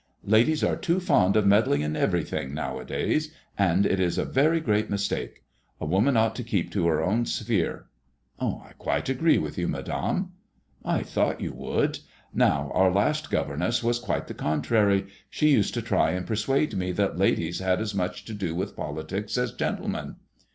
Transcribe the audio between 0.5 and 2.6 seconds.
are too fond of med dling in everything